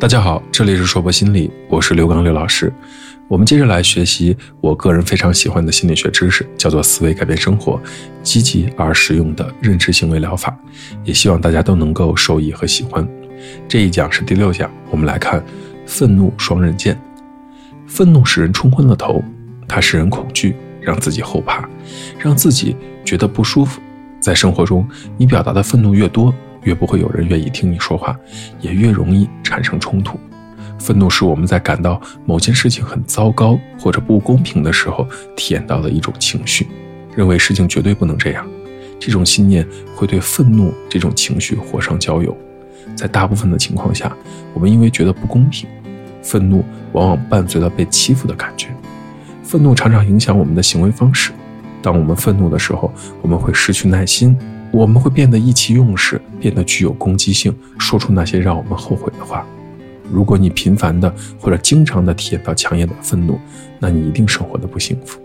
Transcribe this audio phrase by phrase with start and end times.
[0.00, 2.72] 大家好，这里是说博心理，我是刘刚刘老师。
[3.26, 7.80] 我们接着来学习我个人非常喜欢的心理学知识，叫做思维改变生活，
[8.22, 10.56] 积极而实用的认知行为疗法。
[11.02, 13.06] 也希望大家都能够受益和喜欢。
[13.66, 15.44] 这一讲是第六讲，我们来看
[15.84, 16.96] 愤怒双刃剑。
[17.88, 19.20] 愤怒使人冲昏了头，
[19.66, 21.68] 它使人恐惧，让自己后怕，
[22.16, 23.80] 让自己觉得不舒服。
[24.20, 26.32] 在生活中，你表达的愤怒越多。
[26.62, 28.18] 越不会有人愿意听你说话，
[28.60, 30.18] 也越容易产生冲突。
[30.78, 35.06] 愤怒是我们在感到某件事情很糟糕或者不公平的时候
[35.36, 36.68] 体验到的一种情绪，
[37.16, 38.46] 认为事情绝对不能这样。
[39.00, 42.36] 这种信念会对愤怒这种情绪火上浇油。
[42.94, 44.16] 在大部分的情况下，
[44.54, 45.68] 我们因为觉得不公平，
[46.22, 48.68] 愤怒往往伴随了被欺负的感觉。
[49.42, 51.32] 愤怒常常影响我们的行为方式。
[51.82, 54.36] 当我们愤怒的时候，我们会失去耐心。
[54.70, 59.44] 我们会变得意气用事，变得具有攻击性，说出那些让我们后悔的话。
[60.10, 63.38] 如果你频繁的或者经常的体验到强烈的愤怒，
[63.78, 65.20] 那你一定生活的不幸福。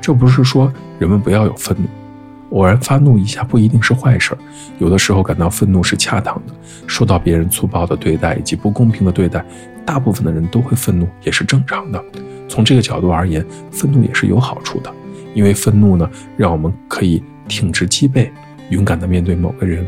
[0.00, 4.36] 这不是说人们不要有愤怒，偶然发怒一下不一定是坏事。
[4.78, 6.54] 有的时候感到愤怒是恰当的，
[6.86, 9.44] 受到别人粗暴的对待以及不公平的对待，
[9.84, 12.02] 大部分的人都会愤怒，也是正常的。
[12.48, 14.92] 从这个角度而言，愤怒也是有好处的，
[15.34, 18.30] 因为愤怒呢，让我们可以挺直脊背。
[18.70, 19.84] 勇敢地面对某个人，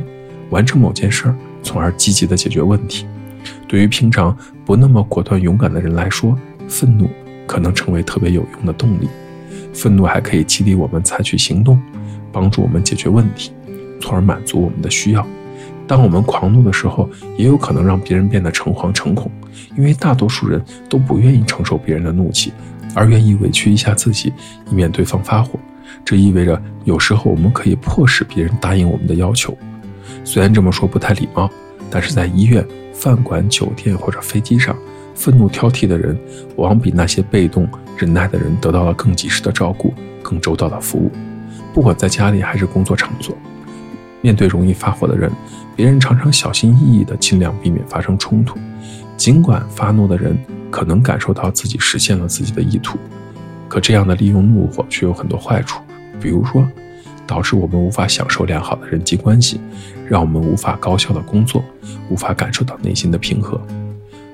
[0.50, 3.06] 完成某件事儿，从而积极地解决问题。
[3.68, 7.08] 对于平常不那么果断勇敢的人来说，愤怒
[7.46, 9.08] 可能成为特别有用的动力。
[9.72, 11.80] 愤怒还可以激励我们采取行动，
[12.32, 13.52] 帮助我们解决问题，
[14.00, 15.26] 从而满足我们的需要。
[15.86, 19.30] 当我们狂怒的时候，也有可能让别人变得诚惶诚恐，
[19.76, 22.52] 因为大多数人都不愿意承受别人的怒气，
[22.94, 24.32] 而愿意委屈一下自己，
[24.70, 25.58] 以免对方发火。
[26.06, 29.58] 这意味着，有时候我们可以迫使别人答应我们的要求。
[30.22, 31.50] 虽然这么说不太礼貌，
[31.90, 34.76] 但是在医院、饭馆、酒店或者飞机上，
[35.16, 36.16] 愤怒挑剔的人，
[36.54, 37.68] 往往比那些被动
[37.98, 41.10] 忍耐的人得到了更及时的照顾、更周到的服务。
[41.74, 43.36] 不管在家里还是工作场所，
[44.22, 45.28] 面对容易发火的人，
[45.74, 48.56] 别人常常小心翼翼地尽量避免发生冲突。
[49.16, 50.38] 尽管发怒的人
[50.70, 52.96] 可能感受到自己实现了自己的意图。
[53.68, 55.82] 可这样的利用怒火却有很多坏处，
[56.20, 56.66] 比如说，
[57.26, 59.60] 导致我们无法享受良好的人际关系，
[60.08, 61.64] 让我们无法高效的工作，
[62.08, 63.60] 无法感受到内心的平和。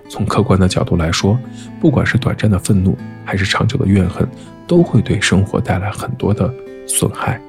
[0.08, 1.38] 从客观的角度来说，
[1.80, 4.28] 不管是短暂的愤怒，还是长久的怨恨，
[4.66, 6.52] 都会对生活带来很多的
[6.86, 7.40] 损害。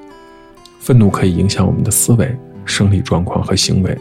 [0.80, 2.34] 愤怒可以影响我们的思维、
[2.64, 3.96] 生理状况和行为。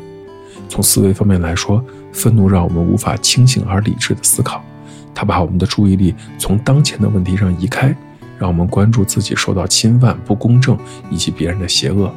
[0.70, 1.84] 从思维方面来说，
[2.14, 4.64] 愤怒让我们无法清醒而理智的思考。
[5.14, 7.96] 它把我们的注意力从当前的问题上移开，
[8.44, 10.78] 让我们关注自己受到侵犯、不公正
[11.10, 12.14] 以及别人的邪恶。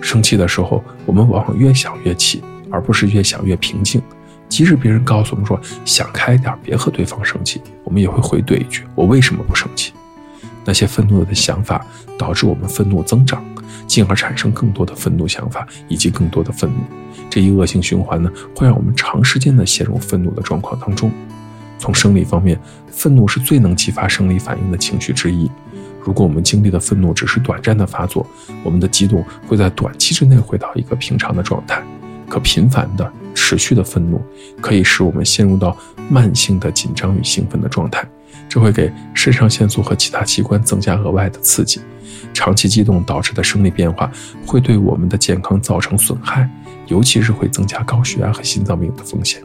[0.00, 4.02] 生气的时候，我们往往越想越气，而不是越想越平静。
[4.48, 9.92] 即使别人告诉我们说想开点，别和对方生气，我们也会回怼一句：“我为什么不生气？”
[10.66, 11.86] 那些愤怒的想法
[12.18, 13.40] 导致我们愤怒增长，
[13.86, 16.78] 进而产生更多的愤怒想法以及更多的愤怒。
[17.30, 21.12] 这一恶性循环呢，会让我们长时间的陷入愤怒的状况当中。
[21.82, 22.56] 从生理方面，
[22.92, 25.50] 愤怒是最能激发生理反应的情绪之一。
[26.00, 28.24] 如果我们经历的愤怒只是短暂的发作，
[28.62, 31.82] 我们的激动会在短期之内回到一个平常的状态。
[32.28, 34.22] 可频繁的、持续的愤怒，
[34.60, 35.76] 可以使我们陷入到
[36.08, 38.08] 慢性的紧张与兴奋的状态，
[38.48, 41.80] 这会给肾上腺素和其他器官增加额外的刺激。
[42.32, 44.08] 长期激动导致的生理变化
[44.46, 46.48] 会对我们的健康造成损害，
[46.86, 49.42] 尤其是会增加高血压和心脏病的风险。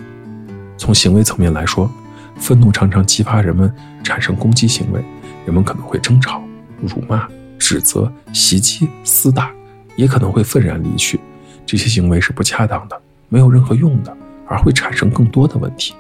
[0.78, 1.92] 从行为层面来说，
[2.40, 5.04] 愤怒常常激发人们产生攻击行为，
[5.46, 6.42] 人们可能会争吵、
[6.82, 7.28] 辱骂、
[7.58, 9.52] 指责、袭击、厮打，
[9.96, 11.20] 也可能会愤然离去。
[11.66, 14.16] 这些行为是不恰当的，没有任何用的，
[14.48, 15.94] 而会产生更多的问题，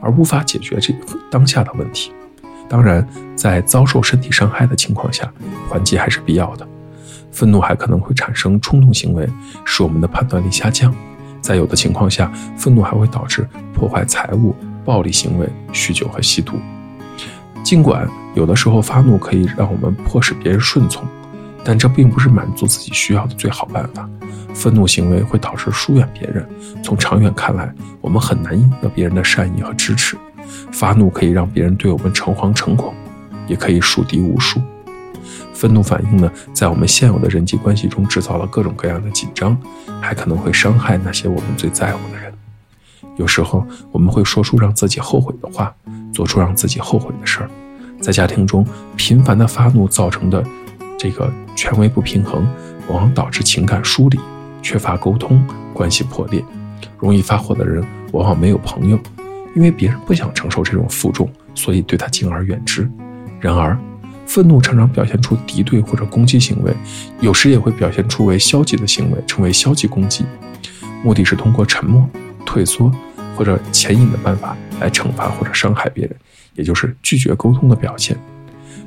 [0.00, 0.94] 而无法解决这
[1.30, 2.12] 当下的问题。
[2.68, 5.32] 当然，在遭受身体伤害的情况下，
[5.68, 6.68] 缓解还是必要的。
[7.32, 9.28] 愤怒还可能会产生冲动行为，
[9.64, 10.94] 使我们的判断力下降。
[11.40, 14.54] 在有的情况下，愤怒还会导致破坏财物。
[14.88, 16.54] 暴力行为、酗酒和吸毒。
[17.62, 21.06] 尽管有的时候发怒可以让我们迫使别人顺从，
[21.62, 24.08] 但这并不是满足自己需要的最好办法。
[24.54, 26.48] 愤怒行为会导致疏远别人，
[26.82, 27.70] 从长远看来，
[28.00, 30.16] 我们很难赢得别人的善意和支持。
[30.72, 32.94] 发怒可以让别人对我们诚惶诚恐，
[33.46, 34.58] 也可以树敌无数。
[35.52, 39.54] 愤怒反应呢，在我们现有的人际关系中制造了各种各样的紧张，
[40.00, 42.27] 还可能会伤害那些我们最在乎的人。
[43.16, 45.74] 有时候我们会说出让自己后悔的话，
[46.12, 47.50] 做出让自己后悔的事儿。
[48.00, 48.66] 在家庭中，
[48.96, 50.44] 频繁的发怒造成的
[50.98, 52.46] 这个权威不平衡，
[52.88, 54.18] 往往导致情感疏离、
[54.62, 56.44] 缺乏沟通、关系破裂。
[56.98, 58.98] 容易发火的人往往没有朋友，
[59.54, 62.88] 因为别人不想承受这种负重，所以对他敬而远之。
[63.40, 63.76] 然而，
[64.26, 66.72] 愤怒常常表现出敌对或者攻击行为，
[67.20, 70.24] 有时也会表现出为消极的行为，成为消极攻击，
[71.02, 72.08] 目的是通过沉默、
[72.48, 72.90] 退缩
[73.36, 76.16] 或者潜隐的办法来惩罚或者伤害别人，
[76.54, 78.16] 也就是拒绝沟通的表现。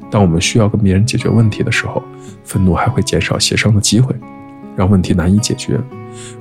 [0.10, 2.04] 当我们需要跟别人解决问题的时候，
[2.44, 4.16] 愤怒还会减少协商的机会，
[4.75, 5.80] 让问题难以解决。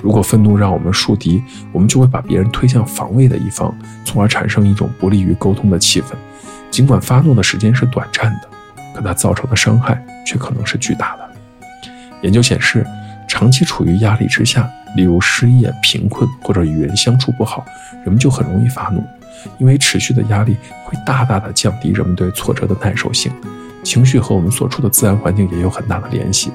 [0.03, 6.15] 如果愤怒让我们树敌，我们就会把别人推向防卫的一方，从而产生一种不利于沟通的气氛。
[6.71, 8.49] 尽管发怒的时间是短暂的。
[8.93, 11.31] 可它造成的伤害却可能是巨大的。
[12.23, 12.85] 研究显示，
[13.29, 17.65] 长期处于压力之下，例如失业、贫困或者与人相处不好，
[18.05, 19.03] 人们就很容易发怒，
[19.59, 23.33] 因为持续的压力会大大的降低人们对挫折的耐受性。
[23.83, 26.51] 情绪和我们所处的自然环境也有很大的联系。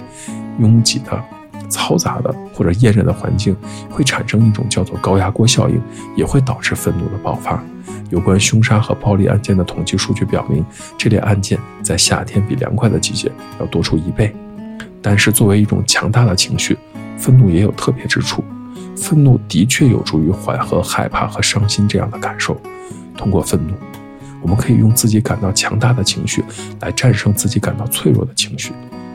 [0.59, 1.23] 拥挤的、
[1.69, 3.55] 嘈杂的或者炎热的环境
[3.89, 5.81] 会产生一种叫做高压锅效应，
[6.15, 7.61] 也会导致愤怒的爆发。
[8.09, 10.63] 有关凶杀和暴力案件的统计数据表明，
[10.97, 14.33] 这类案件在夏天比凉快的季节要多出一倍。
[15.01, 16.77] 但是，作为一种强大的情绪，
[17.17, 18.43] 愤怒也有特别之处。
[18.95, 22.59] 愤怒的确有助于缓和害怕和伤心这样的感受。
[23.17, 23.73] 通过愤怒，
[24.41, 26.43] 我们可以用自己感到强大的情绪
[26.81, 28.71] 来战胜自己感到脆弱的情绪。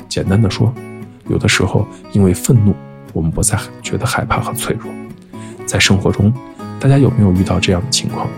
[0.09, 0.73] 简单的说，
[1.29, 2.75] 有的时候因为愤怒，
[3.13, 4.93] 我们不再觉得害怕和脆弱。
[5.67, 6.33] 在生活中，
[6.79, 8.29] 大家有没有遇到这样的情况？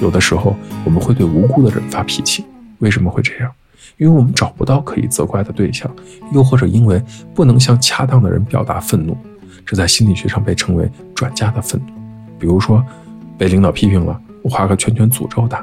[0.00, 2.44] 有的时候，我们会对无辜的人发脾气，
[2.78, 3.50] 为什么会这样？
[3.96, 5.90] 因为我们找不到可以责怪的对象，
[6.32, 7.02] 又或者因为
[7.34, 9.16] 不能向恰当的人表达愤怒，
[9.64, 11.92] 这在心理学上被称为转嫁的愤怒。
[12.38, 12.84] 比如说，
[13.38, 15.58] 被领导批评了，我画个圈圈诅咒他；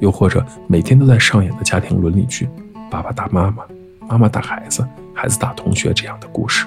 [0.00, 2.48] 又或者每天都在上演的家庭伦理剧，
[2.90, 3.64] 爸爸打妈妈，
[4.08, 6.66] 妈妈打孩子，孩子打同学这样的故事。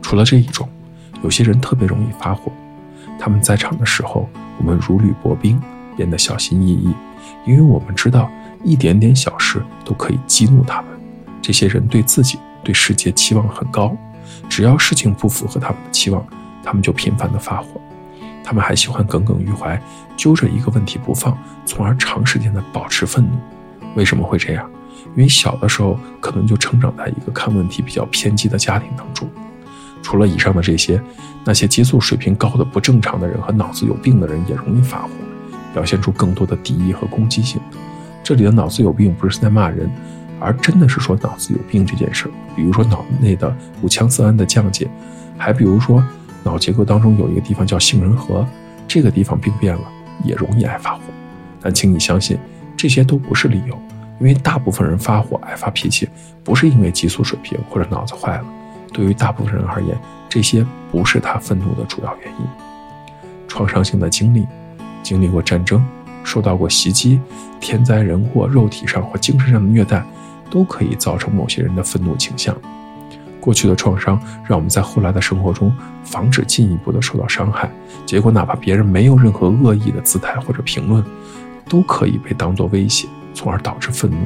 [0.00, 0.68] 除了这一种，
[1.22, 2.52] 有些人特别容易发火，
[3.18, 4.28] 他们在场的时候，
[4.58, 5.60] 我们如履薄冰。
[5.94, 6.94] 变得小心翼翼，
[7.46, 8.30] 因为我们知道
[8.64, 9.31] 一点点小
[9.84, 10.90] 都可以激怒他们。
[11.42, 13.96] 这些人对自己、对世界期望很高，
[14.48, 16.24] 只要事情不符合他们的期望，
[16.62, 17.80] 他们就频繁的发火。
[18.44, 19.80] 他们还喜欢耿耿于怀，
[20.16, 23.30] 揪着一个问题不放，从而长时间的保持愤怒。
[23.96, 24.70] 为什么会这样？
[25.16, 29.28] 因为小的时候可能就成长在一个看问题比较偏激的家庭当中。
[30.02, 31.00] 除了以上的这些，
[31.44, 35.08] 那些激素水平高的不正常的人和脑子有病的人也容易发火。
[35.72, 37.60] 表现出更多的敌意和攻击性。
[38.22, 39.90] 这里的脑子有病不是在骂人，
[40.38, 42.30] 而真的是说脑子有病这件事儿。
[42.54, 44.88] 比如说脑内的五羟色胺的降解，
[45.36, 46.02] 还比如说
[46.44, 48.46] 脑结构当中有一个地方叫杏仁核，
[48.86, 49.82] 这个地方病变了
[50.24, 51.00] 也容易爱发火。
[51.60, 52.38] 但请你相信，
[52.76, 53.76] 这些都不是理由，
[54.20, 56.08] 因为大部分人发火爱发脾气
[56.44, 58.44] 不是因为激素水平或者脑子坏了。
[58.92, 59.96] 对于大部分人而言，
[60.28, 62.46] 这些不是他愤怒的主要原因。
[63.48, 64.46] 创伤性的经历。
[65.02, 65.84] 经历过战争，
[66.24, 67.20] 受到过袭击，
[67.60, 70.04] 天灾人祸，肉体上或精神上的虐待，
[70.50, 72.56] 都可以造成某些人的愤怒倾向。
[73.40, 75.74] 过去的创伤让我们在后来的生活中
[76.04, 77.68] 防止进一步的受到伤害。
[78.06, 81.04] 结果，哪怕别人没有任何恶意的姿态或者评论，
[81.68, 84.16] 都可以被当作威胁，从而导致愤怒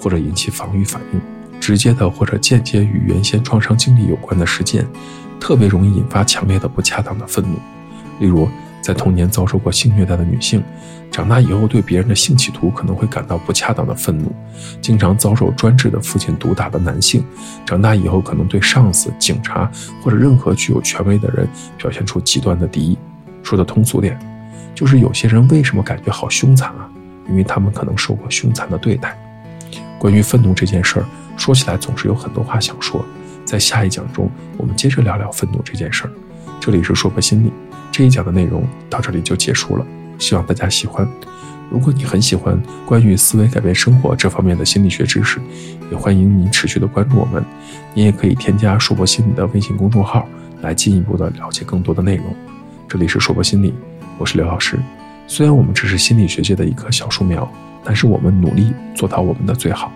[0.00, 1.20] 或者引起防御反应。
[1.58, 4.86] 直接的或者间接与原先创伤经历有关的事件，
[5.40, 7.58] 特别容易引发强烈的不恰当的愤怒。
[8.20, 8.48] 例如。
[8.80, 10.62] 在童年遭受过性虐待的女性，
[11.10, 14.28] 长大以后对别人的性企图可能会感到不恰当的愤怒；
[14.80, 17.24] 经常遭受专制的父亲毒打的男性，
[17.66, 19.70] 长大以后可能对上司、警察
[20.02, 22.98] 或者任何具有权威的人表现出极端的敌意。
[23.42, 24.18] 说的通俗点，
[24.74, 26.88] 就是有些人为什么感觉好凶残啊？
[27.28, 29.16] 因为他们可能受过凶残的对待。
[29.98, 31.06] 关于愤怒这件事儿，
[31.36, 33.04] 说起来总是有很多话想说。
[33.44, 36.10] 在下一讲中，我们接着聊聊愤怒这件事儿。
[36.60, 37.52] 这里是说破心理。
[38.00, 39.86] 这一讲的内容到这里就结束了，
[40.18, 41.06] 希望大家喜欢。
[41.70, 45.38] 如果你很喜欢关于思维改变生活这方面的心理学知识，
[45.92, 47.44] 也欢迎您持续的关注我们。
[47.92, 50.26] 你也可以添加“硕博心理”的微信公众号，
[50.62, 52.34] 来进一步的了解更多的内容。
[52.88, 53.74] 这里是硕博心理，
[54.16, 54.78] 我是刘老师。
[55.26, 57.46] 虽然我们只是心理学界的一棵小树苗，
[57.84, 59.92] 但是我们努力做到我们的最好，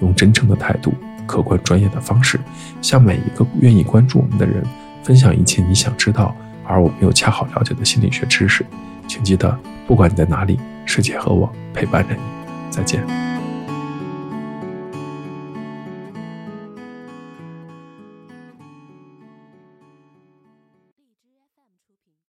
[0.00, 0.94] 用真诚的态度、
[1.26, 2.38] 客观专业的方式，
[2.80, 4.62] 向每一个愿意关注我们的人
[5.02, 6.32] 分享一切你想知道。
[6.68, 8.64] 而我没有恰好了解的心理学知识，
[9.08, 12.20] 请记得，不管你在哪里，世界和我陪伴着你。
[12.70, 13.27] 再见。